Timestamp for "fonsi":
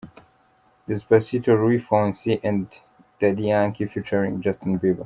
1.85-2.39